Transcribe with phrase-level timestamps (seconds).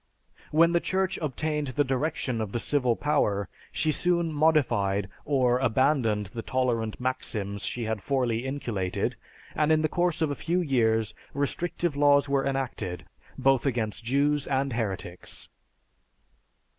[0.49, 6.25] When the Church obtained the direction of the civil power, she soon modified or abandoned
[6.33, 9.15] the tolerant maxims she had formerly inculcated;
[9.53, 13.05] and in the course of a few years, restrictive laws were enacted,
[13.37, 15.49] both against Jews and heretics."